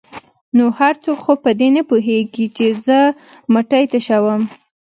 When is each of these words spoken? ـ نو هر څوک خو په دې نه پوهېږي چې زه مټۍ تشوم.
ـ 0.29 0.55
نو 0.57 0.65
هر 0.79 0.93
څوک 1.03 1.17
خو 1.23 1.33
په 1.43 1.51
دې 1.59 1.67
نه 1.75 1.81
پوهېږي 1.89 2.45
چې 2.57 2.67
زه 2.85 2.99
مټۍ 3.53 3.83
تشوم. 3.91 4.41